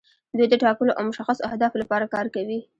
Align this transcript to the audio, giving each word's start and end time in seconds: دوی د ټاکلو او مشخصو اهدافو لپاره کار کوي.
دوی 0.37 0.47
د 0.49 0.55
ټاکلو 0.63 0.91
او 0.97 1.03
مشخصو 1.09 1.45
اهدافو 1.49 1.81
لپاره 1.83 2.11
کار 2.13 2.25
کوي. 2.35 2.59